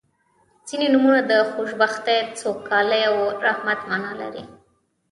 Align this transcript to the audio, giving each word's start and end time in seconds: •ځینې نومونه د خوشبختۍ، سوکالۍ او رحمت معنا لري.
•ځینې 0.67 0.87
نومونه 0.93 1.19
د 1.31 1.33
خوشبختۍ، 1.51 2.19
سوکالۍ 2.41 3.01
او 3.09 3.17
رحمت 3.45 3.79
معنا 3.89 4.11
لري. 4.21 4.43